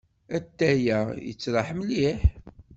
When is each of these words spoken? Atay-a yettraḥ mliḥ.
Atay-a 0.37 0.99
yettraḥ 1.27 1.67
mliḥ. 1.79 2.21